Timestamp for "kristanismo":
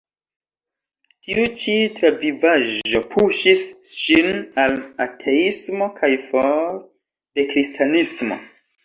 7.53-8.41